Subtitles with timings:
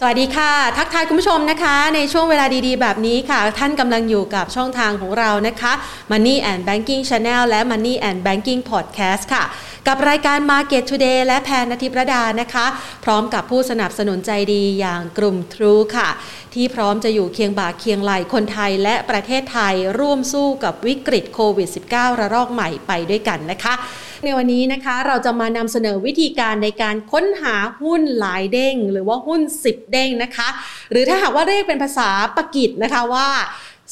[0.00, 5.72] สวัสดีค่ะ ทักทายคุณผู้ชมนะคะ ในช่วงเวลาดีๆ แบบนี้ค่ะ ท่านกำลังอยู่กับช่องทางของเรานะคะ
[6.10, 9.44] Money and Banking Channel และ Money and Banking Podcast ค่ะ
[9.86, 12.66] กับรายการ Market Today และแพนนทิประดานะคะ
[13.04, 16.08] พร้อมกับผู้สนับสนุนใจดีอย่างกลุ่ม True ค่ะ
[16.54, 23.74] ที่พร้อมจะอยู่เคียงบ่าเคียงไหลคนไทยและประเทศไทยร่วมสู้กับวิกฤตโควิด -19 ระลอกใหม่ไปด้วยกันนะคะ
[24.24, 30.48] ในวันนี้นะคะเราจะมานำเสนอวิธีการในการค้นหาหุ้นหลายเด้ง หรือว่าหุ้น 10 เด้งนะคะ
[30.90, 33.28] หรือถ้าหากว่าเรียกเป็นภาษาอังกฤษนะคะว่า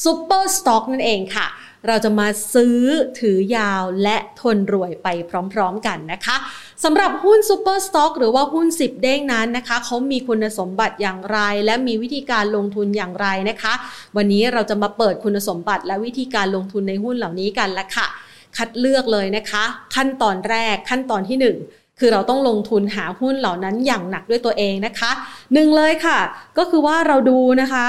[0.05, 1.47] super stock นั่นเองค่ะ
[1.87, 2.79] เราจะมาซื้อ
[3.21, 5.09] ถือยาวและทนรวยไป
[5.53, 6.37] พร้อมๆกันนะคะ
[6.85, 13.75] สำหรับหุ้น super stock หรือว่าหุ้น 10 เด้งนั้นนะคะเขามีคุณสมบัติอย่างไร และมีวิธีการลงทุนอย่างไรนะคะ
[14.17, 18.09] วันนี้เราจะมาเปิดคุณสมบัติและวิธีการลงทุนในหุ้นเหล่านี้กันละค่ะ
[18.57, 25.11] คัดเลือกเลยนะคะ ขั้นตอนแรกขั้นตอนที่ 1 คือเราต้องลงทุนหาหุ้นเหล่านั้นอย่างหนักด้วยตัวเองนะคะ
[25.53, 26.19] หนึ่งเลยค่ะ
[26.59, 27.87] ก็คือว่าเราดูนะคะ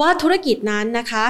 [0.00, 1.26] ว่าธุรกิจนั้นนะคะ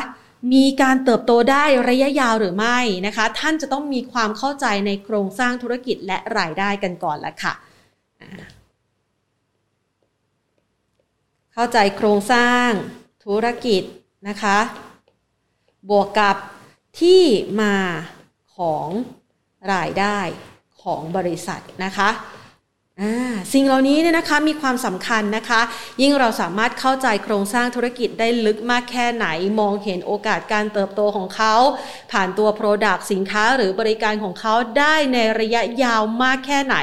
[0.52, 7.54] มีการเติบโตได้ระยะยาวหรือไม่นะคะ ท่านจะต้องมีความเข้าใจในโครงสร้างธุรกิจและรายได้กันก่อนละค่ะ
[11.54, 12.68] เข้าใจโครงสร้าง
[13.24, 13.82] ธุรกิจ
[14.28, 14.58] นะคะ
[15.90, 16.36] บวกกับ
[17.00, 17.22] ที่
[17.60, 17.74] มา
[18.60, 18.88] ของ
[19.72, 20.18] รายได้
[20.82, 22.10] ของบริษัทนะคะ
[23.52, 25.60] สิ่งเหล่านี้เนี่ยนะคะมีความสำคัญนะคะ
[26.02, 29.26] ยิ่งเราสามารถเข้าใจโครงสร้างธุรกิจได้ลึกมากแค่ไหน
[29.60, 31.54] มองเห็นโอกาสการเติบโตของเขา
[32.12, 36.76] ผ่านตัว Product สินค้าหรือบริการของเขาได้ในระยะยาวมากแค่ไหน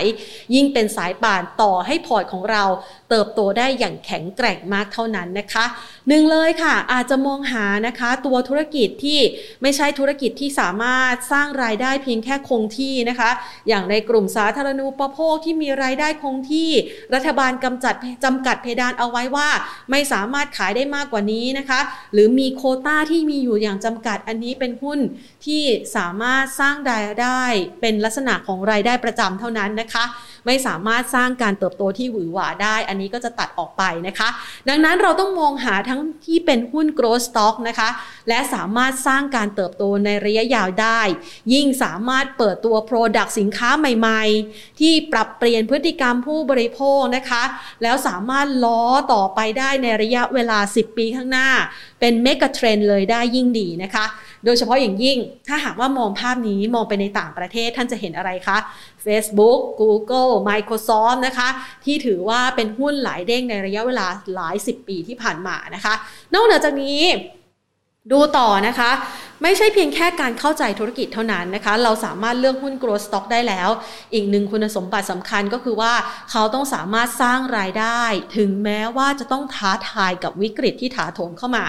[0.56, 2.64] ยิ่งเป็นสายป่านต่อให้พอร์ตของเรา
[3.10, 5.66] เติบโตได้อย่างแข็งแกร่งมากเท่านั้นนะคะ
[6.08, 9.20] หนึ่งเลยค่ะ อาจจะมองหานะคะ ตัวธุรกิจที่
[9.62, 13.30] ไม่ใช่ธุรกิจที่สามารถสร้างรายได้เพียงแค่คงที่นะคะ
[13.68, 16.70] อย่างในกลุ่มสาธารณูปโภคที่มีรายได้คงที่
[17.14, 19.50] รัฐบาลกำจัดจำกัดเพดานเอาไว้ว่า
[19.92, 21.80] ไม่สามารถขายได้มากกว่านี้นะคะ
[22.14, 25.00] หรือมีโคต้าที่มีอยู่อย่างจำกัดอันนี้เป็นหุ้น
[25.46, 25.64] ที่
[25.96, 27.42] สามารถสร้างรายได้
[27.82, 30.06] เป็นลักษณะของรายได้ประจำเท่านั้นนะคะ
[30.48, 34.30] ไม่สามารถสร้างการเติบโตที่หวือหวาได้ อันนี้ก็จะตัดออกไปนะคะ
[34.70, 37.90] ดังนั้นเราต้องมองหาทั้งที่เป็นหุ้น growth stock นะคะ
[38.30, 41.02] และสามารถสร้างการเติบโตในระยะยาวได้
[41.54, 47.44] ยิ่งสามารถเปิดตัว product สินค้าใหม่ๆ ที่ปรับเปลี่ยนพฤติกรรมผู้บริโภคนะคะ
[47.84, 51.50] แล้วสามารถล้อต่อไปได้ในระยะเวลา 10 ปีข้างหน้า
[52.00, 54.06] เป็นเมกะเทรนเลยได้ยิ่งดีนะคะ
[54.48, 58.58] โดยเฉพาะอย่างยิ่งถ้าหากว่ามองภาพนี้มองไปในต่างประเทศท่านจะเห็นอะไรคะ
[59.06, 61.50] Facebook Google Microsoft นะคะ
[61.86, 65.94] ที่ถือว่าเป็นหุ้นหลายเด้งในระยะเวลาหลาย 10 ปีที่ผ่านมานะคะ
[66.34, 67.02] นอกเหนือจากนี้
[68.14, 68.92] ดูต่อนะคะ
[69.44, 73.70] ไม่ใช่เพียงแค่การเข้าใจธุรกิจเท่านั้นนะคะ เราสามารถเลือกหุ้น growth stock ได้แล้ว
[74.14, 75.94] อีกหนึ่งคุณสมบัติสำคัญก็คือว่า
[76.32, 78.02] เขาต้องสามารถสร้างรายได้
[78.38, 81.66] ถึงแม้ว่าจะต้องท้าทายกับวิกฤตที่ถาโถมเข้ามา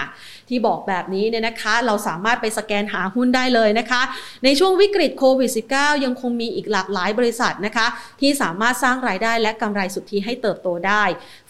[0.49, 4.01] ที่บอกแบบนี้เนี่ยนะคะ เราสามารถไปสแกนหาหุ้นได้เลยนะคะ
[4.43, 7.87] ในช่วงวิกฤตโควิด -19 ยังคงมีอีกหลากหลายบริษัทนะคะ
[8.21, 11.03] ที่สามารถสร้างรายได้และกำไรสุทธิให้เติบโตได้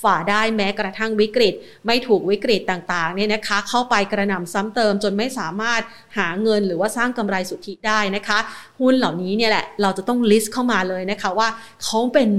[0.03, 1.53] ฝ่าได้แม้กระทั่งวิกฤต
[1.85, 5.81] ไม่ถูกวิกฤตต่างๆเนี่ยนะคะ เข้าไปกระหน่ำซ้ำเติมจนไม่สามารถ
[6.17, 8.39] หาเงินหรือว่าสร้างกำไรสุทธิได้นะคะ
[8.79, 11.47] หุ้นเหล่านี้เนี่ยแหละเราจะต้องลิสต์เข้ามาเลยนะคะว่า
[11.83, 12.29] เขาเป็น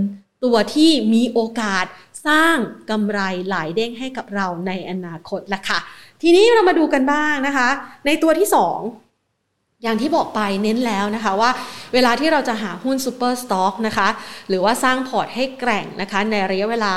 [0.44, 1.87] ตัวที่มีโอกาส
[2.28, 2.56] สร้าง
[2.91, 5.78] กำไรหลายเด้งให้กับเราในอนาคตละค่ะ
[6.22, 7.69] ทีนี้เรามาดูกันบ้างนะคะ
[8.06, 11.50] ในตัวที่ 2อย่างที่บอกไปเน้นแล้วนะคะว่า
[11.94, 14.08] เวลาที่เราจะหาหุ้น super stock นะคะ
[14.48, 16.94] หรือว่าสร้างพอร์ตให้แกร่งนะคะในระยะเวลา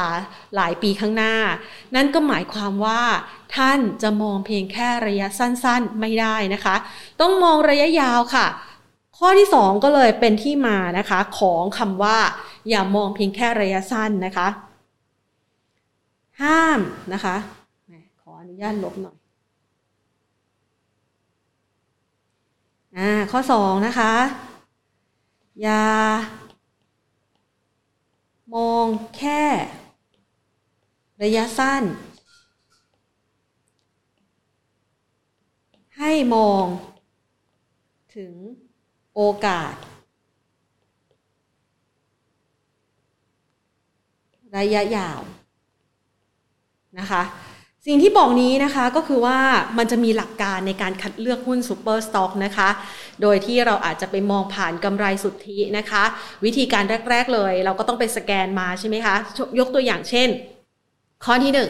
[0.56, 1.35] หลายปีข้างหน้า
[1.95, 3.01] นั่นก็หมายความว่า
[3.56, 6.75] ท่านจะมองเพียงแค่ระยะสั้นๆไม่ได้นะคะ
[7.22, 8.47] ต้องมองระยะยาวค่ะ
[9.17, 12.17] ข้อที่ 2 ก็เลยเป็นที่มานะคะของคำว่า
[12.69, 14.47] อย่ามองเพียงแค่ระยะสั้นนะคะ
[16.41, 16.79] ห้าม
[17.13, 17.35] นะคะ
[18.43, 19.17] อนุญาตลบหน่อย
[22.97, 24.13] อ่าข้อสองนะคะ
[25.61, 25.83] อย่า
[28.56, 28.88] มอง
[29.18, 29.44] แค่
[31.21, 31.83] ระยะสั้น
[35.97, 36.65] ให้มอง
[38.15, 38.33] ถึง
[39.15, 39.73] โอกาส
[44.57, 45.21] ระยะยาว
[47.00, 47.23] นะคะ
[47.88, 49.39] สิ่งที่บอกนี้นะคะก็คือว่า
[49.77, 52.69] มันจะมีหลักการในการคัดเลือกหุ้น super stock นะคะ
[53.21, 56.03] โดยที่เราอาจจะไปมองผ่านกำไรสุทธินะคะ
[56.45, 59.15] วิธีการแรก ๆเลย เราก็ต้องไปสแกนมาใช่ไหมคะ
[59.59, 60.30] ยกตัวอย่างเช่น
[61.25, 61.69] ข้อที่หนึ่ง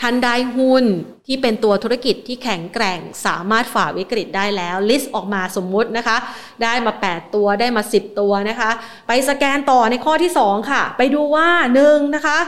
[0.00, 0.84] ท่านได้หุ้น
[1.26, 6.16] ที่เป็นตัวธุรกิจที่แข็งแกร่งสามารถฝ่าวิกฤตได้แล้ว list ออกมาสมมุตินะคะ
[6.62, 8.70] ได้มา 8 ตัวได้มา 10 ตัวนะคะ
[9.08, 11.48] ไปสแกนต่อในข้อที่ 2 ค่ะ ไปดูว่า
[11.84, 12.38] 1นะคะ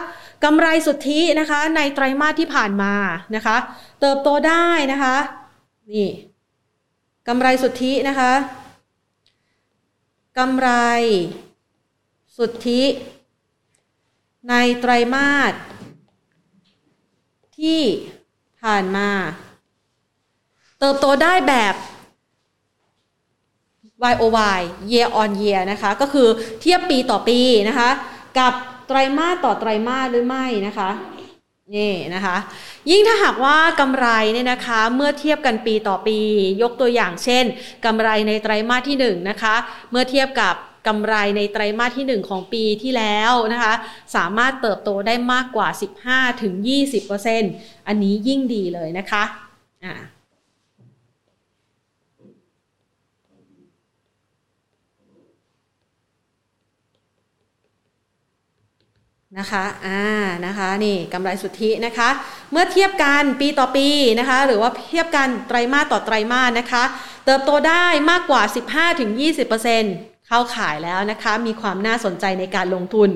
[0.45, 2.95] กำไรสุทธินะคะในไตรมาสที่ผ่านมา
[3.37, 3.57] นะคะ
[4.01, 5.17] เติบโตได้นะคะ
[5.93, 6.09] นี่
[7.29, 8.33] กำไรสุทธินะคะ
[10.39, 10.69] กำไร
[12.39, 12.83] สุทธิ
[14.49, 15.53] ในไตรมาส
[17.59, 17.83] ที่
[18.63, 19.09] ผ่านมา
[20.79, 21.75] เติบโตได้แบบ
[24.13, 24.25] Y o
[24.59, 24.61] Y
[24.91, 26.29] year on year นะคะ ก็คือ
[26.61, 27.91] เทียบปีต่อปีนะคะ
[28.39, 28.55] กับ
[28.89, 30.91] ไตรมาสต่อไตรมาสหรือไม่นะคะ
[31.77, 32.37] นี่นะคะ
[32.91, 36.19] ยิ่งถ้าหากว่ากำไรเนี่ยนะคะเมื่อเทียบกันปีต่อปี
[36.63, 37.45] ยกตัวอย่างเช่น
[37.85, 39.55] กำไรในไตรมาสที่1นนะคะ
[39.91, 40.55] เมื่อเทียบกับ
[40.89, 43.75] กำไรในไตรมาสที่ 1 ของปีที่แล้วนะคะ
[44.17, 45.69] สามารถเติบโตได้มากกว่า
[46.99, 49.23] 15-20%อันนี้ยิ่งดีเลยนะคะ
[49.85, 49.95] อ่า
[59.39, 60.03] นะคะอ่า
[60.47, 62.09] นะคะนี่กำไรสุทธินะคะ
[62.53, 63.89] เมื่อเทียบกันปีต่อปี
[64.19, 66.83] นะคะ หรือว่าเทียบกันไตรมาสต่อไตรมาสนะคะ
[67.27, 68.43] เติบโตได้มากกว่า
[69.15, 73.11] 15-20%เข้าขายแล้วนะคะ มีความน่าสนใจในการลงทุน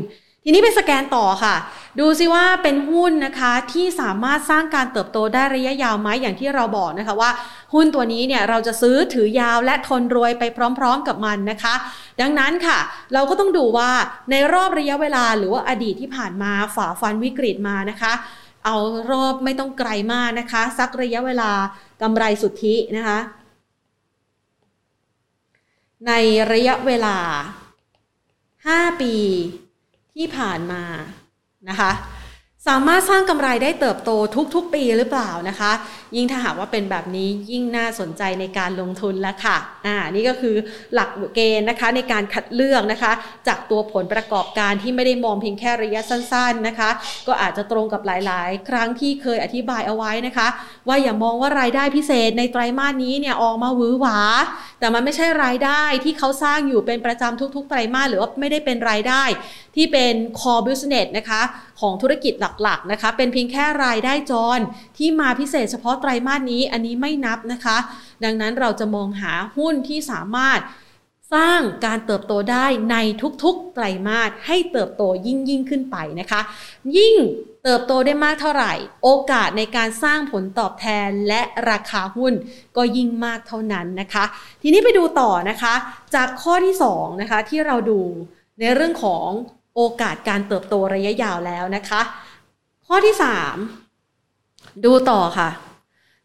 [0.45, 1.57] ทีนี้ไปสแกนต่อค่ะ
[2.01, 7.31] ดูซิว่าเป็นหุ้นนะคะที่สามารถสร้างการเติบโตได้ระยะยาวไหมอย่างที่เราบอกนะคะว่า
[7.75, 10.45] หุ้นตัวนี้เนี่ยเราจะซื้อถือยาวและทนรวยไป
[10.79, 11.75] พร้อม ๆ กับมันนะคะ
[12.21, 12.79] ดังนั้นค่ะ
[13.15, 13.91] เราก็ต้องดูว่า
[14.31, 18.13] ในรอบระยะเวลาหรือว่าอดีตที่ผ่านมาฝ่าฟันวิกฤตมานะคะ
[18.65, 18.77] เอา
[19.11, 21.51] รอบไม่ต้องไกลมากนะคะ สักระยะเวลา
[22.03, 23.19] กำไรสุทธินะคะ
[26.07, 26.13] ใน
[26.53, 27.17] ระยะเวลา
[28.29, 29.15] 5 ปี
[30.17, 30.83] ที่ผ่านมา
[31.69, 31.91] นะคะ
[32.69, 34.11] สามารถสร้างกำไรได้เติบโต
[34.55, 35.73] ทุกๆ ปีหรือเปล่านะคะ
[36.17, 39.57] ยิ่งถ้าหากว่าเป็นแบบนี้ยิ่งน่าสนใจในการลงทุนแล้วค่ะ
[39.87, 40.57] อ่านี่ก็คือ
[40.95, 43.13] หลักเกณฑ์นะคะในการคัดเลือกนะคะ
[43.49, 46.91] จากตัวผลประกอบการที่ไม่ได้มองเพียงแค่ระยะสั้น ๆนะคะ
[47.27, 50.49] ก็อาจจะตรงกับหลายๆ ครั้งที่เคยอธิบายเอาไว้นะคะ
[50.89, 54.19] ว่าอย่ามองว่ารายได้พิเศษในไตรมาสนี้เนี่ยออกมาหวือหวา
[54.81, 59.25] แต่มันไม่ใช่รายได้ที่เขาสร้างอยู่เป็นประจำทุก ๆ ไตรมาสหรือว่าไม่ได้เป็นรายได้
[59.79, 61.43] ที่เป็น core business นะคะ
[61.81, 64.59] ของธุรกิจหลักๆนะคะเป็นเพียงแค่รายได้จร
[64.97, 67.77] ที่มาพิเศษเฉพาะไตรมาสนี้อันนี้ไม่นับนะคะ
[68.25, 70.61] ดังนั้นเราจะมองหาหุ้นที่สามารถ
[71.35, 72.97] สร้างการเติบโตได้ใน
[73.45, 76.41] ทุกๆไตรมาสให้เติบโตยิ่งยิ่งขึ้นไปนะคะ
[76.97, 77.17] ยิ่ง
[77.65, 78.73] เติบโตได้มากเท่าไหร่
[79.03, 81.41] โอกาสในการสร้างผลตอบแทนและ
[81.71, 82.33] ราคาหุ้น
[82.77, 84.25] ก็ยิ่งมากเท่านั้นนะคะ
[84.63, 85.75] ทีนี้ไปดูต่อนะคะ
[86.15, 88.01] จากข้อที่2นะคะที่เราดู
[88.61, 89.29] ในเรื่องของ
[89.81, 92.01] โอกาสการเติบโตระยะยาวแล้วนะคะ
[92.87, 93.15] ข้อที่
[93.99, 95.51] 3 ดูต่อค่ะ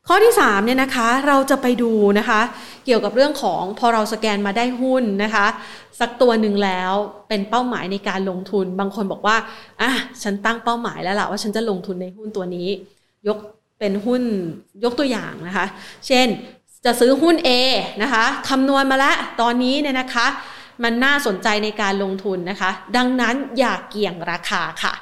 [0.07, 2.41] ข้อที่3เนี่ยนะคะเราจะไปดูนะคะ
[2.85, 5.45] เกี่ยวกับเรื่องของพอเราสแกนมาได้หุ้นนะคะ
[5.99, 6.93] สักตัวหนึ่งแล้ว
[7.27, 9.37] เป็นเป้าหมายในการลงทุน บางคนบอกว่า
[9.81, 9.89] อะ
[10.23, 12.67] ฉันตั้งเป้าหมายแล้วล่ะว่าฉันจะลงทุนในหุ้นตัวนี้
[13.27, 13.37] ยก
[13.79, 14.21] เป็นหุ้น
[14.83, 15.65] ยกตัวอย่างนะคะ
[16.07, 16.27] เช่น
[16.85, 17.49] จะซื้อหุ้น A
[18.03, 20.27] นะคะคำนวณมาแล้วตอนนี้เนี่ยนะคะ
[20.83, 24.93] มันน่าสนใจในการลงทุนนะคะ ดังนั้นอย่าเกี่ยงราคาค่ะ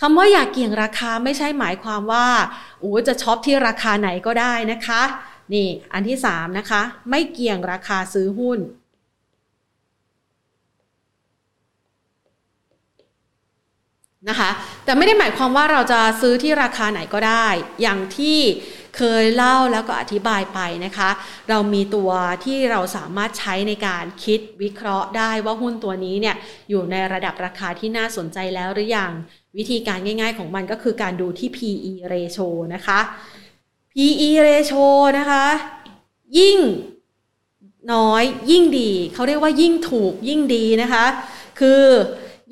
[0.00, 2.26] คำว่าอย่าเกี่ยงราคาไม่ใช่หมายความว่า
[2.80, 5.02] โอ้จะช็อปที่ราคาไหนก็ได้นะคะ
[5.54, 8.60] นี่อันที่สามนะคะ ไม่เกี่ยงราคาซื้อหุ้น
[14.28, 14.50] นะคะ
[14.84, 17.46] แต่ไม่ได้หมายความว่าเราจะซื้อที่ราคาไหนก็ได้
[17.82, 18.38] อย่างที่
[18.96, 21.10] เคยเล่าแล้วก็อธิบายไปนะคะ
[21.48, 22.10] เรามีตัว
[22.44, 26.36] ที่เราสามารถใช้ในการคิดวิเคราะห์ได้ว่าหุ้นตัวนี้เนี่ย
[26.70, 29.12] อยู่ในระดับราคาที่น่าสนใจแล้วหรือยัง
[29.56, 33.00] วิธีการง่าย ๆ ของมันก็คือการดูที่ PE ratio นะคะ
[33.92, 34.82] PE ratio
[35.18, 35.44] นะคะ
[36.38, 36.58] ยิ่ง
[37.92, 41.04] น้อยยิ่งดี เขาเรียกว่ายิ่งถูกยิ่งดีนะคะ
[41.60, 41.82] คือ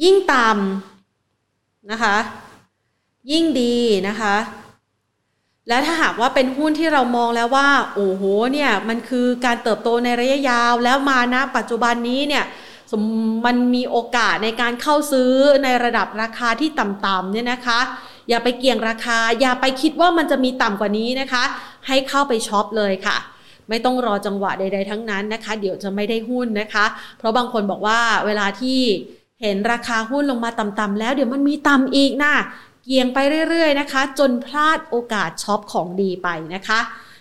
[0.03, 2.17] ยิ่งต่ำนะคะ
[3.31, 3.77] ยิ่งดี
[4.09, 4.35] นะคะ
[5.69, 12.45] และถ้าหากว่าเป็นหุ้นที่เรามองแล้วว่า โอ้โหเนี่ยมันคือการเติบโตในระยะยาวแล้วมาณปัจจุบันนี้เนี่ย
[13.47, 15.33] มันมีโอกาสในการเข้าซื้อ
[15.65, 17.81] ในระดับราคาที่ต่ำๆเนี่ยนะคะ
[18.29, 21.45] อย่าไปเกี่ยงราคา อย่าไปคิดว่ามันจะมีต่ำกว่านี้นะคะ
[21.87, 23.17] ให้เข้าไปช็อปเลยค่ะ
[23.69, 26.85] ไม่ต้องรอจังหวะใด ๆ ทั้งนั้นนะคะ เดี๋ยวจะไม่ได้หุ้นนะคะ
[27.19, 28.81] เพราะบางคนบอกว่าเวลาที่
[29.43, 32.35] เห็นราคาหุ้นลงมาต่ำๆแล้ว เดี๋ยวมันมีต่ำอีกนะ
[32.85, 36.81] เกียงไปเรื่อยๆนะคะ จนพลาดโอกาสช็อปของดีไปนะคะ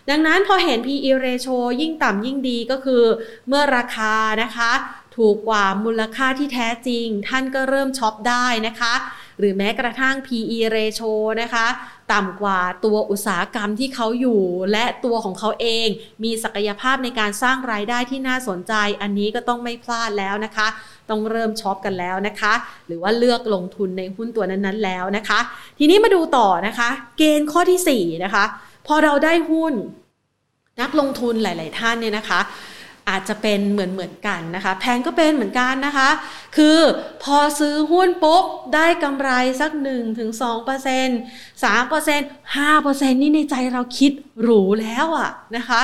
[0.09, 3.03] ดังนั้นพอเห็น PE ratio ยิ่งต่ำยิ่งดีก็คือ
[3.47, 4.71] เมื่อราคานะคะ
[5.15, 8.93] ถูกกว่ามูลค่าที่แท้จริง ท่านก็เริ่มช็อปได้นะคะ
[9.41, 11.67] หรือแม้กระทั่ง PE ratio นะคะ
[12.13, 15.87] ต่ำกว่าตัวอุตสาหกรรมที่เขาอยู่ และตัวของเขาเอง
[16.23, 20.67] มีศักยภาพในการสร้างรายได้ที่น่าสนใจ อันนี้ก็ต้องไม่พลาดแล้วนะคะ
[21.09, 22.53] ต้องเริ่มช็อปกันแล้วนะคะ
[22.87, 25.39] หรือว่าเลือกลงทุนในหุ้นตัวนั้นๆแล้วนะคะ
[25.79, 28.45] ทีนี้มาดูต่อนะคะ เกณฑ์ข้อที่4นะคะ
[28.87, 29.73] พอเราได้หุ้น
[30.81, 32.39] นักลงทุนหลาย ๆ ท่านเนี่ยนะคะ
[33.09, 36.09] อาจจะเป็นเหมือนเหมือนกันนะคะ แพนก็เป็นเหมือนกันนะคะ
[36.57, 36.79] คือ
[37.23, 38.43] พอซื้อหุ้นปุ๊บ
[38.75, 39.29] ได้กำไร
[39.61, 45.81] สัก1ถึง2% 3% 5%นี่ในใจเราคิดหรูแล้วอะนะคะ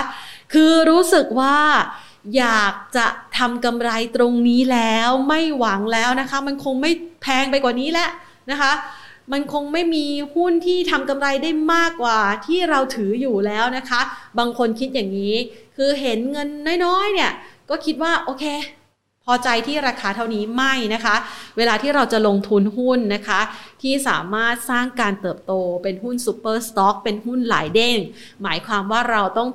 [0.54, 1.58] คือรู้สึกว่า
[2.38, 3.08] อยากจะ
[3.38, 8.10] ทำกำไรตรงนี้แล้วไม่หวังแล้วนะคะ มันคงไม่แพงไปกว่านี้แล้ว
[8.52, 8.72] นะคะ
[9.32, 10.06] มันคงไม่มี
[10.36, 14.02] หุ้นที่ทำกำไรได้มากกว่าที่เราถืออยู่แล้วนะคะ
[14.40, 15.36] บางคนคิดอย่างนี้
[15.78, 16.48] คือเห็นเงิน
[16.86, 17.32] น้อยๆเนี่ย
[17.70, 18.46] ก็คิดว่าโอเค
[19.26, 21.16] พอใจที่ราคาเท่านี้ไม่นะคะ
[21.58, 23.40] เวลาที่เราจะลงทุนหุ้นนะคะ
[23.82, 25.54] ที่สามารถสร้างการเติบโต
[25.84, 27.98] เป็นหุ้น super stock เป็นหุ้นหลายเด้ง
[28.44, 29.50] หมายความว่าเราต้อง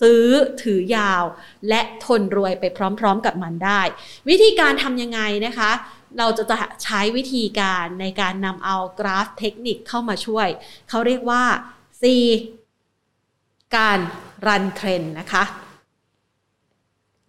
[0.00, 0.24] ซื้อ
[0.62, 1.24] ถือยาว
[1.68, 2.64] และทนรวยไป
[3.00, 3.80] พร้อม ๆ กับมันได้
[4.28, 5.70] วิธีการทำยังไงนะคะ
[6.18, 6.44] เราจะ
[6.84, 10.48] ใช้วิธีการในการนำเอากราฟเทคนิคเข้ามาช่วย
[10.88, 11.42] เขาเรียกว่า
[12.02, 12.04] ซี
[13.76, 13.98] การ
[14.46, 15.44] run trend นะคะ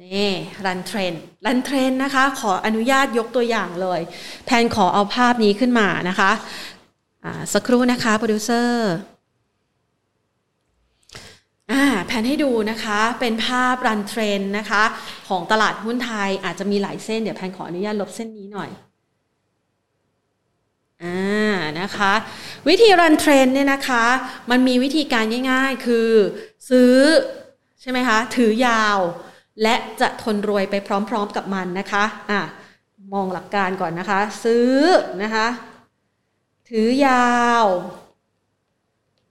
[0.03, 0.31] นี่
[0.65, 1.13] run trend
[1.45, 4.01] run trend นะคะ ขออนุญาตยกตัวอย่างเลย
[4.45, 6.31] แพนขอเอาภาพนี้ขึ้นมานะคะ
[7.53, 8.91] สักครู่นะคะโปรดิวเซอร์
[12.09, 14.83] แพนให้ดูนะคะ เป็นภาพ run trend นะคะ
[15.29, 18.69] ของตลาดหุ้นไทยอาจจะมีหลายเส้น เดี๋ยวแพนขออนุญาตลบเส้นนี้หน่อย
[21.03, 22.13] อ่านะคะ
[22.67, 24.05] วิธี run trend เนี่ยนะคะ
[24.51, 26.09] มันมีวิธีการง่ายๆ คือ
[26.69, 26.95] ซื้อ
[27.81, 28.99] ใช่ไหมคะ ถือยาว
[29.63, 30.75] และจะทนรวยไป
[31.09, 32.41] พร้อมๆกับมันนะคะอะ
[33.13, 34.73] มองหลักการก่อนนะคะ ซื้อ
[35.23, 35.47] นะคะ
[36.69, 37.65] ถือยาว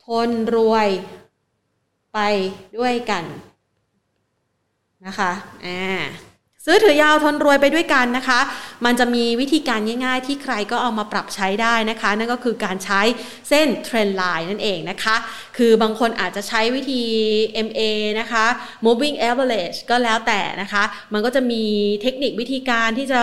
[0.04, 0.88] ทนรวย
[2.14, 2.18] ไป
[2.76, 3.24] ด้วยกัน
[5.06, 5.32] นะคะ
[5.64, 5.80] อ่า
[6.70, 8.40] ซื้อถือยาวทนรวยไปด้วยกันนะคะ
[8.84, 13.00] มันจะมีวิธีการง่ายๆ ที่ใครก็เอามาปรับใช้ได้นะคะ นั่นก็คือการใช้
[13.48, 15.16] เส้นเทรนไลน์นั่นเองนะคะ
[15.56, 17.02] คือบางคนอาจจะใช้วิธี
[17.66, 17.80] MA
[18.20, 18.44] นะคะ
[18.86, 20.82] moving average ก็แล้วแต่นะคะ
[21.12, 21.62] มันก็จะมี
[22.02, 23.20] เทคนิควิธีการที่จะ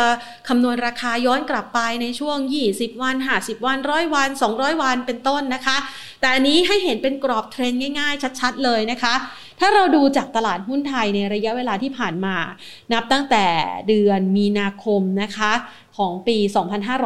[0.47, 2.37] คำนวณราคาย้อนกลับไปในช่วง
[2.71, 5.77] 20 วัน 50 วันร้อยวัน 200 วันเป็นต้นนะคะ
[6.21, 9.15] แต่อันนี้ให้เห็นเป็นกรอบเทรนง่ายๆ ชัดๆ เลยนะคะ
[9.59, 12.35] ถ้าเราดูจากตลาดหุ้นไทยในระยะเวลาที่ผ่านมา
[12.93, 13.45] นับตั้งแต่
[13.87, 15.51] เดือนมีนาคมนะคะ
[15.97, 16.37] ของปี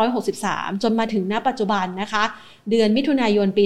[0.08, 2.24] 2563 จนมาถึงณปัจจุบันนะคะ
[2.70, 3.65] เดือนมิถุนายนปี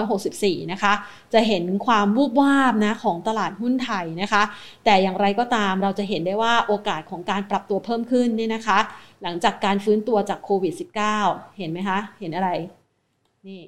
[0.00, 0.92] 2564 นะคะ
[1.32, 4.42] จะเห็นความวูบวาบนะของตลาดหุ้นไทยนะคะ
[4.84, 8.78] แต่อย่างไรก็ตามเราจะเห็นได้ว่าโอกาสของการปรับตัวเพิ่มขึ้นนี่นะคะ
[9.22, 10.74] หลังจากการฟื้นตัวจากโควิด
[11.16, 12.50] -19 เห็นไหมคะ เห็นอะไร
[13.48, 13.62] นี่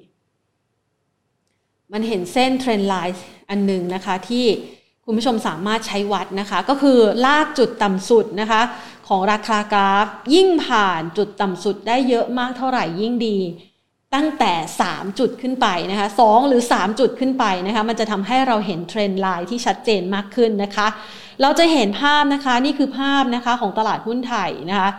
[1.93, 4.45] มันเห็นเส้นเทรนไลน์อันหนึ่งนะคะที่
[5.05, 8.61] คุณผู้ชมสามารถใช้วัดนะคะ ก็คือลากจุดต่ำสุดนะคะ
[9.07, 13.39] ของราคากราฟ ยิ่งผ่านจุดต่ำสุดได้เยอะมากเท่าไหร่ยิ่งดี
[14.15, 14.53] ตั้งแต่
[14.87, 20.87] 3 จุดขึ้นไปนะคะ2หรือ 3 จุดขึ้นไปนะคะ มันจะทำให้เราเห็นเทรนไลน์ที่ชัดเจนมากขึ้นนะคะ
[21.41, 24.89] เราจะเห็นภาพนะคะนี่คือภาพนะคะของตลาดหุ้นไทยนะคะ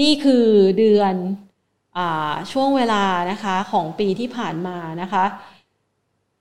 [0.00, 0.46] นี่คือ
[0.78, 1.14] เดือน
[1.98, 2.00] อ
[2.52, 5.24] ช่วงเวลานะคะของปีที่ผ่านมานะคะ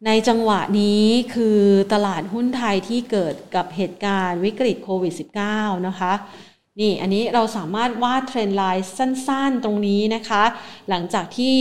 [0.06, 1.60] ในจังหวะนี้คือ
[1.94, 5.14] ตลาดหุ้นไทยที่เกิดกับเหตุการณ์วิกฤตโควิด
[5.50, 6.14] -19 นะคะ
[6.80, 10.44] นี่อันนี้เราสามารถวาด trend line สั้นๆตรงนี้นะคะ
[10.90, 11.58] หลังจากที่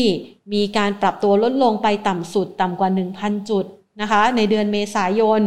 [0.52, 2.90] มีการปรับตัวลดลงไปต่ำสุดต่ำกว่า
[3.20, 3.64] 1,000 จุด
[4.00, 5.42] นะคะ ในเดือนเมษายน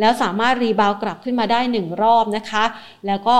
[0.00, 2.64] แล้วสามารถ rebound กลับขึ้นมาได้หนึ่งรอบนะคะ
[3.06, 3.36] แล้วก็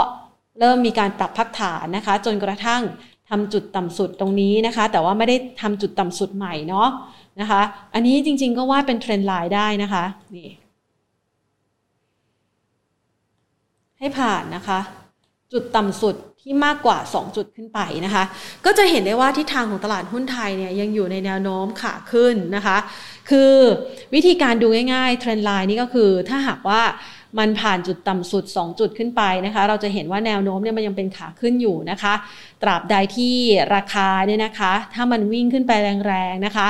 [0.58, 2.82] เริ่มมีการปรับพักฐานนะคะ จนกระทั่ง
[3.30, 6.88] ทำจุดต่ำสุดตรงนี้นะคะ แต่ว่าไม่ได้ทำจุดต่ำสุดใหม่เนาะ
[7.40, 7.62] นะคะ
[7.94, 10.04] อันนี้จริง ๆ ก็ว่าเป็น trend line ได้นะคะ
[10.36, 10.50] นี่
[13.98, 14.78] ให้ผ่านนะคะ
[15.52, 18.24] จุดต่ำสุดที่มากกว่า 2 จุดขึ้นไปนะคะ
[18.64, 22.76] ก็จะเห็นได้ว่าทิศทางของตลาดหุ้นไทยเนี่ยยังอยู่ในแนวโน้มขาขึ้นนะคะ
[23.30, 23.52] คือ
[24.14, 26.82] วิธีการดูง่ายๆเทรนด์ไลน์นี่ก็คือถ้าหากว่า
[27.38, 32.14] มันผ่านจุดต่ำสุด 2 จุดขึ้นไปนะคะ เราจะเห็นว่าแนวโน้มเนี่ยมันยังเป็นขาขึ้นอยู่นะคะ
[32.62, 33.36] ตราบใดที่
[33.74, 35.72] ราคาเนี่ยนะคะ ถ้ามันวิ่งขึ้นไป
[36.06, 36.68] แรงๆนะคะ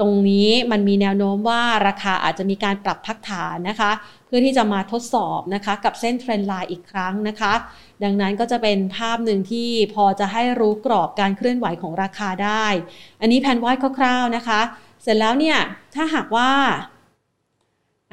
[0.00, 3.90] ตรงนี้มันมีแนวโน้มว่าราคาอาจจะมีการปรับพักฐานนะคะ
[4.26, 7.52] เพื่อที่จะมาทดสอบนะคะ กับเส้นเทรนไลน์อีกครั้งนะคะ
[8.04, 12.66] ดังนั้นก็จะเป็นภาพหนึ่งที่พอจะให้รู้กรอบการเคลื่อนไหวของราคาได้
[13.20, 14.60] อันนี้แผนไวาดคร่าวๆนะคะ
[15.02, 15.58] เสร็จแล้วเนี่ย
[15.94, 16.50] ถ้าหากว่า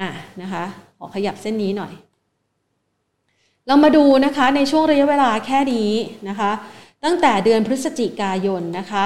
[0.00, 0.10] อะ
[0.42, 0.64] นะคะ
[1.02, 1.92] อขยับเส้นนี้หน่อย
[3.66, 5.90] เรามาดูนะคะในช่วงระยะเวลาแค่นี้
[6.28, 6.50] นะคะ
[7.04, 9.04] ตั้งแต่เดือนพฤศจิกายนนะคะ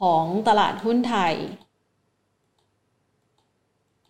[0.00, 1.34] ของตลาดหุ้นไทย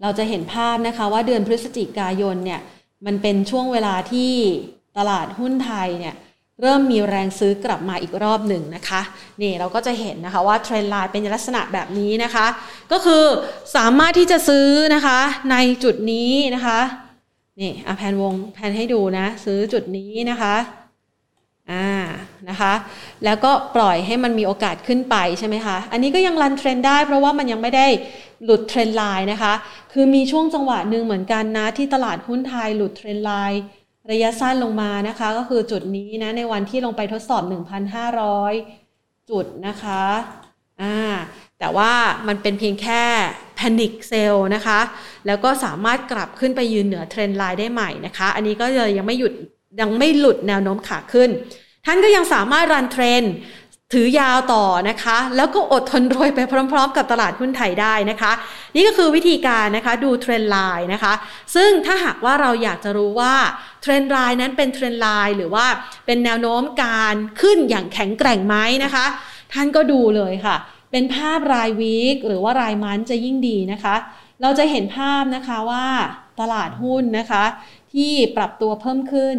[0.02, 2.60] เราจะเห็นภาพนะคะว่าเดือนพฤศจิกายนเนี่ย
[3.06, 4.32] มันเป็นช่วงเวลาที่
[4.98, 6.14] ตลาดหุ้นไทยเนี่ย
[6.60, 9.00] เริ่มมีแรงซื้อกลับมาอีกรอบหนึ่งนะคะ
[9.40, 12.46] นี่เราก็จะเห็นนะคะว่าเทรนไลน์เป็นลักษณะแบบนี้นะคะ
[12.92, 13.24] ก็คือ
[13.76, 15.18] สามารถที่จะซื้อนะคะ
[15.50, 16.78] ในจุดนี้นะคะ
[17.60, 20.56] นี่อะแพนวงแพนให้ดูนะ ซื้อจุดนี้นะคะ
[21.70, 21.88] อ่า
[22.48, 22.72] นะคะ
[23.24, 27.86] แล้วก็ปล่อยให้มันมีโอกาสขึ้นไปใช่ไหมคะ อันนี้ก็ยัง run trend ได้ เพราะว่ามันยังไม่ได้
[28.44, 29.52] หลุด trend line นะคะ
[29.92, 33.62] คือมีช่วงจังหวะหนึ่งเหมือนกันนะ ที่ตลาดหุ้นไทยหลุด trend line
[34.10, 37.42] ระยะสั้นลงมานะคะ ก็คือจุดนี้นะในวันที่ลงไปทดสอบ
[38.36, 40.04] 1,500 จุดนะคะ
[40.82, 40.96] อ่า
[41.58, 41.92] แต่ว่า
[42.28, 43.02] มันเป็นเพียงแค่
[43.60, 44.80] panic sell นะคะ
[45.26, 49.32] แล้วก็สามารถกลับขึ้นไปยืนเหนือ trend line ได้ใหม่นะคะ อันนี้ก็เลยยังไม่หยุด
[49.80, 51.30] ยังไม่หลุดแนวโน้มขาขึ้น
[51.86, 53.22] ท่านก็ยังสามารถ run trend
[53.92, 56.40] ถือยาวต่อนะคะ แล้วก็อดทนรวยไป
[56.72, 58.32] พร้อม ๆ กับตลาดหุ้นไทยได้นะคะ
[58.74, 61.12] นี่ก็คือวิธีการนะคะดู trend line นะคะ
[61.54, 63.34] ซึ่งถ้าหากว่าเราอยากจะรู้ว่า
[63.82, 65.66] trend line นั้นเป็น trend line หรือว่า
[66.06, 69.06] เป็นแนวโน้มการขึ้นอย่างแข็งแกร่งไหมนะคะ
[69.52, 70.56] ท่านก็ดูเลยค่ะ
[70.90, 73.94] เป็นภาพรายวีคหรือว่ารายมันจะยิ่งดีนะคะ
[74.42, 75.86] เราจะเห็นภาพนะคะว่า
[76.40, 77.44] ตลาดหุ้นนะคะ
[77.92, 79.38] ที่ปรับตัวเพิ่มขึ้น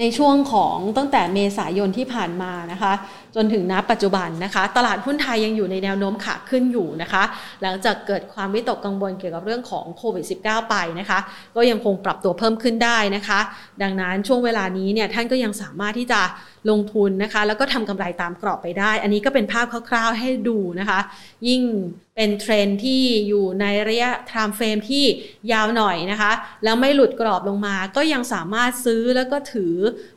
[0.00, 2.92] ในช่วงของตั้งแต่เมษายนที่ผ่านมานะคะ
[3.34, 7.22] จนถึงณปัจจุบันนะคะ ตลาดหุ้นไทยยังอยู่ในแนวโน้มขาขึ้นอยู่นะคะ
[7.62, 11.18] หลังจากเกิดความวิตกกังวลเกี่ยวกับเรื่องของโควิด -19 ไปนะคะ
[11.56, 13.40] ก็ยังคงปรับตัวเพิ่มขึ้นได้นะคะ
[13.82, 16.20] ดังนั้นช่วงเวลานี้เนี่ยท่านก็ยังสามารถที่จะ
[16.70, 21.00] ลงทุนนะคะ แล้วก็ทำกำไรตามกรอบไปได้ อันนี้ก็เป็นภาพคร่าวๆให้ดูนะคะ
[21.48, 21.62] ยิ่ง
[22.16, 25.04] เป็นเทรนที่อยู่ในระยะ time frame ที่
[25.52, 26.32] ยาวหน่อยนะคะ
[26.64, 29.74] แล้วไม่หลุดกรอบลงมา ก็ยังสามารถซื้อแล้วก็ถือ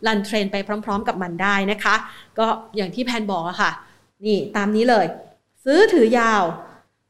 [0.08, 1.96] run trend ไปพร้อม ๆ กับมันได้นะคะ
[2.40, 3.72] ก็อย่างที่แพนบอกอะค่ะ
[4.26, 5.06] นี่ตามนี้เลย
[5.66, 6.44] ซื้อถือยาว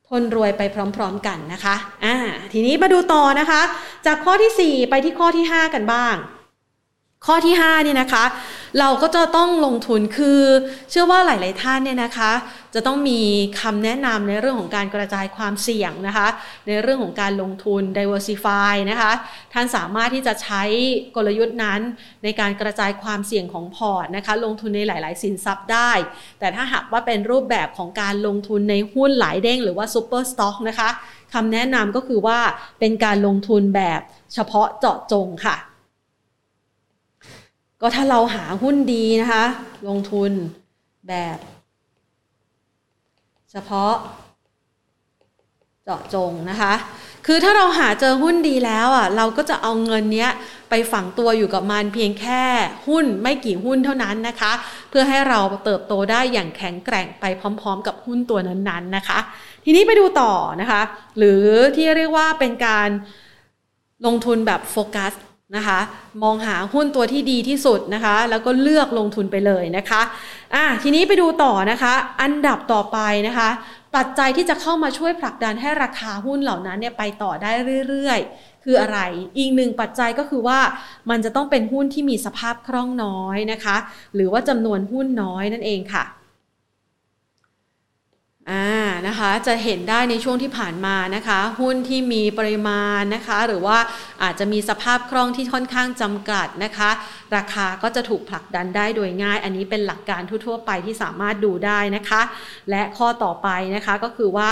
[0.07, 0.61] ทนรวยไป
[0.95, 1.75] พร้อมๆกันนะคะ
[2.05, 2.15] อ่า
[2.53, 3.61] ทีนี้มาดูต่อนะคะ
[4.05, 6.15] จากข้อที่ 4 ไปที่ข้อที่ 5 กันบ้าง
[7.25, 8.23] ข้อที่5เนี่ยนะคะ
[8.79, 10.41] เราก็จะต้องลงทุนคือ
[10.89, 12.31] เชื่อว่าหลาย ๆ ท่านเนี่ยนะคะ
[12.75, 13.21] จะต้องมี
[13.61, 16.27] คำแนะนำในเรื่องของการกระจายความเสี่ยงนะคะ
[16.67, 19.11] ในเรื่องของการลงทุน diversify นะคะ
[19.53, 20.63] ท่านสามารถที่จะใช้
[21.15, 21.79] กลยุทธ์นั้น
[22.23, 25.91] ในการกระจายความเสี่ยงของพอร์ตนะคะ ลงทุนในหลาย ๆ สินทรัพย์ได้
[26.39, 30.89] แต่ถ้าหากว่าเป็นรูปแบบของการลงทุนในหุ้นหลายเด้งหรือว่า super stock นะคะ
[31.33, 32.39] คำแนะนำก็คือว่า
[32.79, 34.01] เป็นการลงทุนแบบ
[34.33, 35.55] เฉพาะเจาะจงค่ะ
[37.81, 39.45] ก็ถ้าเราหาหุ้นดีนะคะ
[39.87, 40.31] ลงทุน
[41.07, 41.37] แบบ
[43.51, 43.93] เฉพาะ
[45.83, 46.73] เจาะจงนะคะ
[47.25, 50.31] คือถ้าเราหาเจอหุ้นดีแล้วอะเราก็จะเอาเงินเนี้ย
[50.69, 52.41] ไปฝังตัวอยู่กับมันเพียงแค่
[52.87, 54.51] หุ้นไม่กี่หุ้นเท่านั้นนะคะ
[54.89, 59.19] เพื่อให้เราเติบโตได้อย่างแข็งแกร่งไปพร้อม ๆ กับหุ้นตัวนั้นๆนะคะ
[59.65, 60.81] ทีนี้ไปดูต่อนะคะ
[61.17, 61.43] หรือ
[61.75, 62.89] ที่เรียกว่าเป็นการ
[64.05, 65.13] ลงทุนแบบโฟกัส
[65.55, 65.79] นะคะ
[66.23, 70.01] มองหาหุ้นตัวที่ดีที่สุดนะคะ แล้วก็เลือกลงทุนไปเลยนะคะ
[70.55, 73.49] อะทีนี้ไปดูต่อนะคะ อันดับต่อไปนะคะ
[73.95, 77.51] ปัจจัยที่จะเข้ามาช่วยผลักดันให้ราคาหุ้นเหล่านั้นเนี่ยไปต่อได้
[77.89, 78.99] เรื่อยๆ คืออะไร
[79.37, 80.59] อีกหนึ่งปัจจัยก็คือว่า
[81.09, 83.77] มันจะต้องเป็นหุ้นที่มีสภาพคล่องน้อยนะคะ
[84.15, 86.03] หรือว่าจำนวนหุ้นน้อยนั่นเองค่ะ
[88.51, 88.69] อ่า
[89.07, 93.77] นะคะจะเห็นได้ในช่วงที่ผ่านมานะคะ หุ้นที่มีปริมาณนะคะ หรือว่า
[94.23, 96.89] อาจจะมีสภาพคล่องที่ค่อนข้างจำกัดนะคะ
[97.35, 102.21] ราคาก็จะถูกผลักดันได้โดยง่าย อันนี้เป็นหลักการทั่วๆไปที่สามารถดูได้นะคะ
[102.69, 104.51] และข้อต่อไปนะคะก็คือว่า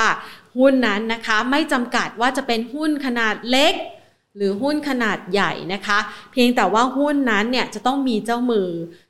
[0.58, 3.74] หุ้นนั้นนะคะไม่จำกัดว่าจะเป็นหุ้นขนาดเล็ก
[4.38, 6.00] หรือหุ้นขนาดใหญ่นะคะ
[6.32, 8.70] เพียงแต่ว่าหุ้นนั้นเนี่ยจะต้องมีเจ้ามือ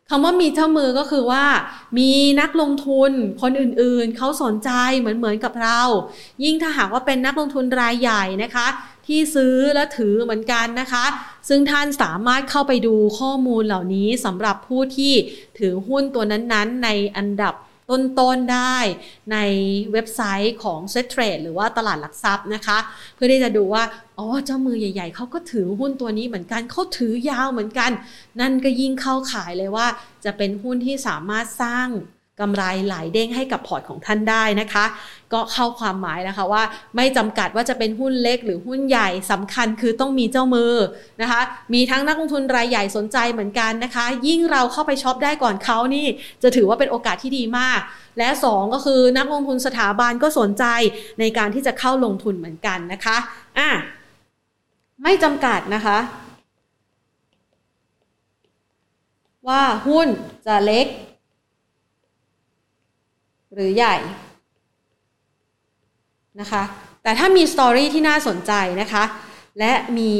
[0.09, 1.45] คำว่ามีเจ้ามือก็คือว่า
[1.97, 5.81] มีนักลงทุนคนอื่นๆ เขาสนใจเหมือนเหมือนกับเรา
[6.43, 8.67] ยิ่งถ้าหากว่าเป็นนักลงทุนรายใหญ่นะคะ
[9.07, 11.05] ที่ซื้อและถือเหมือนกันนะคะ
[11.49, 15.13] ซึ่งท่านสามารถเข้าไปดูข้อมูลเหล่านี้สำหรับผู้ที่
[15.59, 17.53] ถือหุ้นตัวนั้นๆ ในอันดับ
[17.89, 18.77] ต้นๆได้
[19.31, 19.37] ใน
[19.91, 22.77] เว็บไซต์ของ s e t Trade หรือว่าตลาดหลักทรัพย์นะคะ
[23.15, 23.83] เพื่อที่จะดูว่า
[24.19, 27.91] อ๋อเจ้ามือใหญ่ๆเขาก็ถือหุ้นตัวนี้เหมือนกันเขาถือยาวเหมือนกัน
[28.39, 29.87] นั่นก็ยิ่งเข้าข่ายเลยว่า
[30.25, 31.87] จะเป็นหุ้นที่สามารถสร้าง
[32.41, 34.85] กำไรหลายเด้งให้กับพอร์ตของท่านได้นะคะ
[35.33, 36.63] ก็เข้าความหมายนะคะว่า
[36.95, 40.73] ไม่จำกัดว่าจะเป็นหุ้นเล็กหรือหุ้นใหญ่สำคัญคือต้องมีเจ้ามือ
[41.21, 41.41] นะคะ
[41.73, 46.05] มีทั้งนักลงทุนรายใหญ่สนใจเหมือนกันนะคะ ยิ่งเราเข้าไปช็อปได้ก่อนเขานี่
[46.43, 47.79] จะถือว่าเป็นโอกาสที่ดีมาก
[48.17, 50.65] และ 2 ก็คือนักลงทุนสถาบันก็สนใจ
[51.19, 53.17] ในการที่จะเข้าลงทุนเหมือนกันนะคะ
[53.57, 53.69] อะ
[55.03, 55.97] ไม่จำกัดนะคะ
[59.47, 60.07] ว่าหุ้น
[60.47, 60.87] จะเล็ก
[63.55, 63.95] หรือใหญ่
[66.39, 66.63] นะคะ
[67.03, 69.03] แต่ถ้ามีสตอรี่ที่น่าสนใจนะคะ
[69.59, 70.13] และมี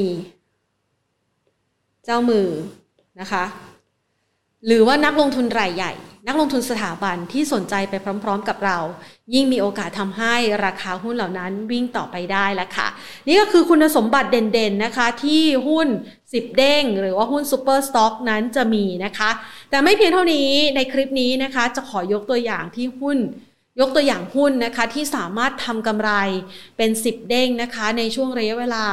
[2.06, 2.48] เจ้ามือ
[3.20, 3.44] นะคะ
[4.66, 5.94] หรือว่านักลงทุนรายใหญ่
[6.28, 7.94] นักลงทุนสถาบันที่สนใจไป
[8.24, 8.78] พร้อม ๆ กับเรา
[9.34, 12.88] ยิ่งมีโอกาสทำให้ราคาหุ้นเหล่านั้นวิ่งต่อไปได้แล้วค่ะ
[13.28, 15.88] นี่ก็คือคุณสมบัติเด่นๆนะคะที่หุ้น
[16.38, 19.30] 10 เด้ง หรือว่าหุ้น super stock นั้นจะมีนะคะ
[19.70, 23.20] แต่ไม่เพียงเท่านี้ในคลิปนี้นะคะ จะขอยกตัวอย่างที่หุ้น
[23.80, 26.12] ยกตัวอย่างหุ้นนะคะที่สามารถทำกำไร
[26.78, 28.86] เป็น 10 เด้งนะคะ ในช่วงระยะเวลา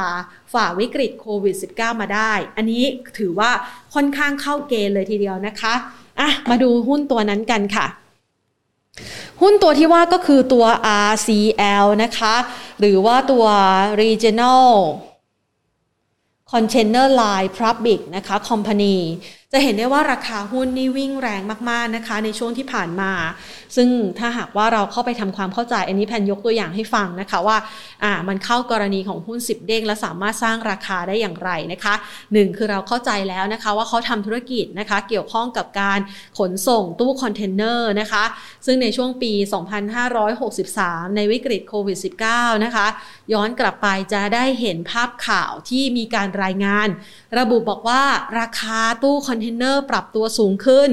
[0.53, 2.83] ฝ่าวิกฤตโควิด -19 มาได้ อันนี้
[3.19, 3.51] ถือว่า
[3.93, 5.73] ค่อนข้างเข้าเกณฑ์เลยทีเดียวนะคะ
[6.19, 7.85] อะมาดูหุ้นตัวนั้นกันค่ะ
[9.41, 10.65] หุ้นตัวที่ว่าก็คือตัว
[11.11, 12.35] RCL นะคะ
[12.79, 13.45] หรือว่าตัว
[14.01, 14.67] Regional
[16.53, 18.95] Container Line Public นะคะ Company
[19.55, 23.11] จะเห็นได้ว่าราคาหุ้นนี่วิ่งแรงมากๆนะคะ ในช่วงที่ผ่านมา
[23.75, 23.89] ซึ่ง
[24.19, 27.57] ถ้าหากว่าเราเข้าไปทำความเข้าใจ อันนี้แพนยกตัวอย่างให้ฟังนะคะว่า
[28.03, 31.93] อ่ามันเข้ากรณีของหุ้น 10 เด้งและสามารถสร้างราคาได้อย่างไรนะคะ
[32.33, 35.99] หนึ่งคือเราเข้าใจแล้วนะคะว่าเขาทำธุรกิจนะคะเกี่ยวข้องกับการ
[36.39, 38.23] ขนส่งตู้คอนเทนเนอร์นะคะ
[38.65, 39.31] ซึ่งในช่วงปี
[40.23, 41.97] 2563 ในวิกฤตโควิด
[42.31, 42.87] -19 นะคะ
[43.33, 46.87] ย้อนกลับไปจะได้เห็นภาพข่าวที่มีการรายงาน
[47.39, 48.03] ระบุบอกว่า
[48.39, 50.89] ราคาตู้คอนเทนเนอร์ปรับตัวสูงขึ้น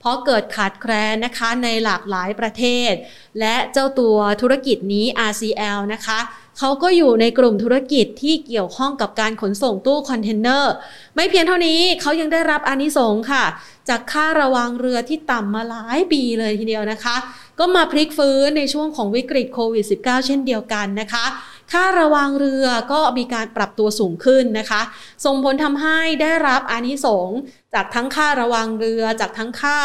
[0.00, 2.92] เพราะเกิดขาดแคลนนะคะในหลากหลายประเทศ
[3.40, 6.20] และเจ้าตัวธุรกิจนี้ RCL นะคะ
[6.58, 10.72] เขาก็อยู่ในกลุ่มธุรกิจที่เกี่ยวข้องกับการขนส่งตู้คอนเทนเนอร์
[11.14, 13.44] ไม่เพียงเท่านี้เขายังได้รับอานิสงส์ค่ะ
[13.88, 17.16] จากค่าระวางเรือที่ต่ำมาหลายปีเลยทีเดียวนะคะ
[17.58, 21.24] ก็มาพลิกฟื้นในช่วงของวิกฤตโควิด -19 เช่นเดียวกันนะคะ
[21.72, 24.82] ค่าระวางเรือก็มีการปรับตัวสูงขึ้นนะคะ
[25.24, 27.28] ส่งผลทำให้ได้รับอานิสงส์
[27.74, 29.78] จากทั้งค่าระวางเรือ จากทั้งค่า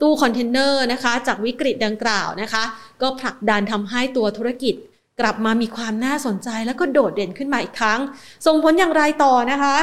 [0.00, 2.64] ตู้คอนเทนเนอร์นะคะ จากวิกฤตดังกล่าวนะคะ
[3.02, 4.74] ก็ผลักดันทำให้ตัวธุรกิจ
[5.20, 8.00] กลับมามีความน่าสนใจแล้วก็โดดเด่นขึ้นมาอีกครั้ง
[8.46, 9.76] ส่งผลอย่างไรต่อนะคะ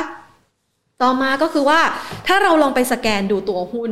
[1.02, 1.82] ต่อมาก็คือว่า
[2.28, 3.92] ถ้าเราลองไปสแกนดูตัวหุ้น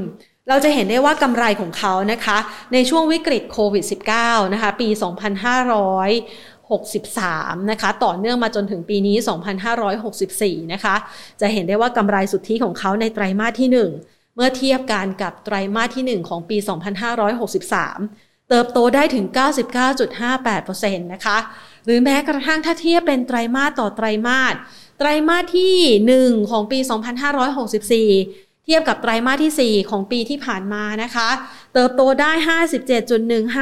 [0.50, 2.38] เราจะเห็นได้ว่ากำไรของเขานะคะ
[2.74, 3.86] ในช่วงวิกฤตโควิด
[4.20, 4.88] -19 นะคะ ปี
[5.92, 9.18] 2500 63 นะคะ ต่อเนื่องมาจนถึงปีนี้
[9.96, 10.96] 2564 นะคะ
[11.42, 13.70] จะเห็นได้ว่ากำไรสุทธิของเขาในไตรมาสที่
[14.02, 16.58] 1 เมื่อเทียบกันกับไตรมาสที่ 1 ของปี
[17.34, 19.26] 2563 เติบโตได้ถึง
[20.00, 21.38] 99.58%นะคะ
[21.86, 24.56] หรือแม้กระทั่งถ้าเทียบเป็นไตรมาสต่อไตรมาส
[25.00, 25.76] ไตรมาสที่
[26.20, 26.80] 1 ของปี
[28.06, 31.30] 2564 ทียบกับไตรมาสที่ 4 ของปีที่ผ่านมานะคะ
[31.74, 32.32] เติบโตได้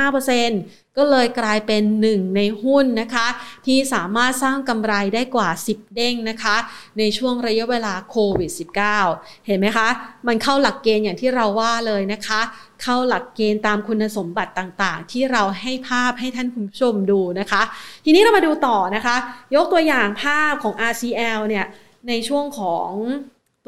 [0.03, 3.27] 57.15%ก็เลยกลายเป็นหนึ่งในหุ้นนะคะ
[3.65, 6.55] ที่สามารถสร้างกำไรได้กว่า 10 เด้งนะคะ
[6.99, 8.51] ในช่วงระยะเวลาโควิด
[8.97, 9.87] -19 เห็นไหมคะ
[10.27, 12.41] มันเข้าหลักเกณฑ์อย่างที่เราว่าเลยนะคะ
[12.83, 17.61] เข้าหลักเกณฑ์ตามคุณสมบัติต่างๆ ที่เราให้ภาพให้ท่านผู้ชมดูนะคะ
[18.05, 19.15] ทีนี้เรามาดูต่อนะคะ
[19.55, 21.65] ยกตัวอย่างภาพของ RCL เนี่ย
[22.07, 22.89] ในช่วงของ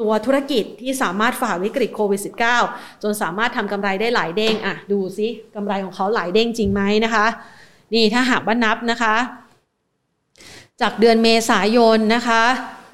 [0.02, 2.20] ตัวธุรกิจที่สามารถฝ่าวิกฤตโควิด
[2.62, 7.26] -19 จนสามารถทำกำไรได้หลายเด้งอะดูซิกำไรของเขาหลายเด้งจริงไหมนะคะ
[7.94, 9.16] นี่ถ้าหากว่านับนะคะ
[10.80, 12.42] จากเดือนเมษายนนะคะ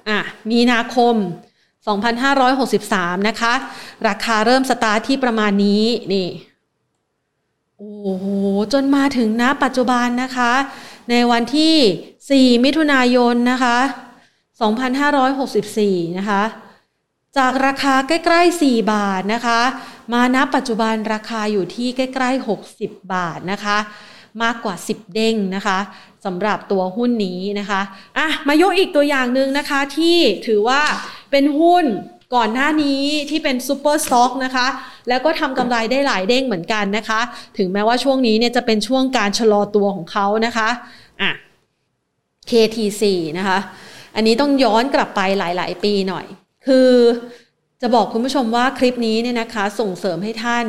[0.09, 0.19] อะ
[0.51, 1.15] มีนาคม
[1.97, 3.55] 2563 นะคะ
[4.09, 6.29] ราคาเริ่มสตาร์ทที่ประมาณนี้นี่
[7.79, 8.27] โอ้โห
[8.73, 10.53] จนมาถึงนะปัจจุบันนะคะ
[11.11, 13.79] ในวันที่ 4 มิถุนายนนะคะ
[14.59, 16.43] 2564 นะคะ
[17.37, 19.61] จากราคาใกล้ๆ 4 บาทนะคะ
[20.13, 23.79] มาณปัจจุบันราคาอยู่ที่ใกล้ๆ 60 บาทนะคะ
[24.43, 25.79] มากกว่า 10 เด้งนะคะ
[26.25, 27.81] สำหรับตัวหุ้นนี้นะคะ
[28.19, 30.81] อะมายกอีกตัวอย่างหนึ่งนะคะที่ถือว่า
[31.31, 31.85] เป็นหุ้น
[32.35, 34.67] ก่อนหน้านี้ที่เป็น super stock นะคะ
[35.09, 37.21] แล้วก็ทำกำไรได้หลายเด้งเหมือนกันนะคะ
[37.59, 40.69] ถึงแม้ว่าช่วงนี้เนี่ยจะเป็นช่วงการชะลอตัวของเขานะคะ
[41.23, 41.31] อะ
[42.51, 43.03] KTC
[43.39, 43.59] นะคะ
[44.15, 46.27] อันนี้ต้องย้อนกลับไปหลาย ๆ ปีหน่อย
[46.67, 46.91] คือ
[47.83, 50.67] จะบอกคุณผู้ชมว่าคลิปนี้เนี่ยนะคะ ส่งเสริมให้ท่าน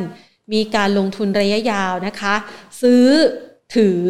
[0.54, 2.36] มีการลงทุนระยะยาวนะคะ
[2.82, 3.06] ซื้อ
[3.75, 4.01] ถือ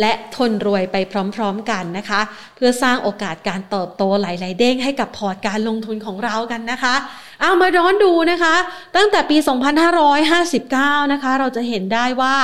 [0.00, 0.96] และทนรวยไป
[1.36, 2.20] พร้อมๆกันนะคะ
[2.56, 6.94] เพื่อสร้างโอกาสการเติบโตหลายๆเด้งให้กับพอร์ตการลงทุนของเรากันนะคะ
[7.40, 8.54] เอามาย้อนดูนะคะ
[8.96, 9.36] ตั้งแต่ปี
[10.24, 12.36] 2559 นะคะ เราจะเห็นได้ว่า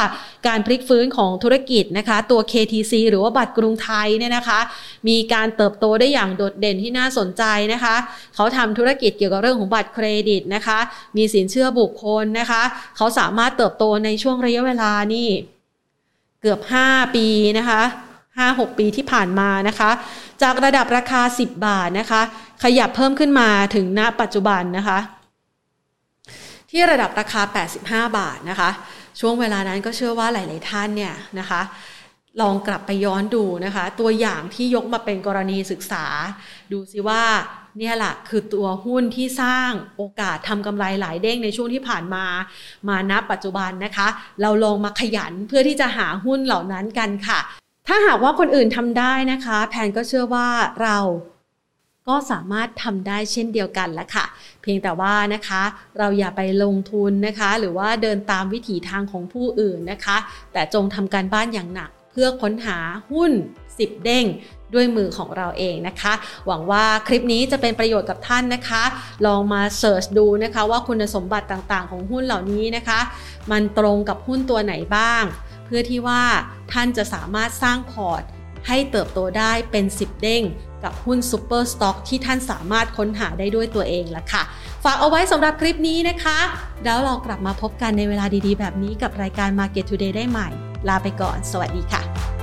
[0.46, 4.60] การพลิกฟื้นของธุรกิจนะคะ ตัว KTC หรือว่าบัตรกรุงไทยเนี่ยนะคะ
[5.08, 7.96] มีการเติบโตได้อย่างโดดเด่นที่น่าสนใจนะคะ
[8.34, 10.78] เขาทำธุรกิจเกี่ยวกับเรื่องของบัตรเครดิตนะคะ
[11.16, 12.62] มีสินเชื่อบุคคลนะคะ
[12.96, 15.28] เขาสามารถเติบโตในช่วงระยะเวลานี่
[16.40, 17.26] เกือบ 5 ปี
[17.58, 17.82] นะคะ
[18.30, 19.90] 5-6 ปีที่ผ่านมานะคะ
[20.42, 22.22] จากระดับราคา 10 บาทนะคะ
[22.62, 24.98] ขยับเพิ่มขึ้นมาถึงณปัจจุบันนะคะ
[26.70, 27.42] ที่ระดับราคา
[27.78, 28.70] 85 บาทนะคะ
[29.20, 31.60] ช่วงเวลานั้นก็เชื่อว่าหลาย ๆ ท่านเนี่ยนะคะ
[32.40, 36.04] ลองกลับไปย้อนดูนะคะ ตัวอย่างที่ยกมาเป็นกรณีศึกษา
[36.72, 37.22] ดูซิว่า
[37.78, 42.24] เนี่ยแหละคือตัวหุ้นที่สร้างโอกาสทำกำไรหลายเด้งในช่วงที่ผ่านมา
[42.88, 44.08] มาณปัจจุบันนะคะ
[44.42, 47.40] เราลองมาขยันเพื่อที่จะหาหุ้นเหล่านั้นกันค่ะ
[47.86, 50.48] ถ้าหากว่าคนอื่นทำได้นะคะ แพนก็เชื่อว่า
[50.82, 50.98] เรา
[52.08, 54.24] ก็สามารถทำได้เช่นเดียวกันละค่ะ
[54.62, 55.62] เพียงแต่ว่านะคะ
[55.98, 60.16] เราอย่าไปลงทุนนะคะ หรือว่าเดินตามวิถีทางของผู้อื่นนะคะ
[60.52, 61.90] แต่จงทำการบ้านอย่างหนัก
[62.22, 62.78] พื่อค้นหา
[63.12, 63.32] หุ้น
[63.68, 64.26] 10 เด้ง
[64.74, 66.12] ด้วยมือของเราเองนะคะ
[66.46, 68.82] หวังว่าคลิปนี้จะเป็นประโยชน์กับท่านนะคะ
[69.26, 73.00] ลองมาเสิร์ชดูนะคะว่าคุณสมบัติต่างๆ ของหุ้นเหล่านี้นะคะ
[73.50, 75.22] มันตรงกับหุ้นตัวไหนบ้าง
[75.66, 76.22] เพื่อที่ว่า
[76.72, 78.22] ท่านจะสามารถสร้างพอร์ต
[78.68, 80.42] ให้เติบโตได้เป็น 10 เด้ง
[80.84, 84.42] กับหุ้นซูเปอร์สต็อกที่ท่านสามารถค้นหาได้ด้วยตัวเองละค่ะ
[84.84, 86.38] ฝากเอาไว้สำหรับคลิปนี้นะคะ
[86.84, 90.50] แล้วเรากลับมาพบกันในเวลาดีๆ แบบนี้กับรายการ Market Today ได้ใหม่
[90.88, 92.39] ลาไปก่อน สวัสดีค่ะ